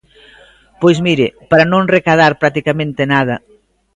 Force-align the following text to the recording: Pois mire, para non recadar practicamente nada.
Pois 0.81 0.97
mire, 1.05 1.27
para 1.49 1.69
non 1.71 1.83
recadar 1.95 2.31
practicamente 2.41 3.01
nada. 3.13 3.35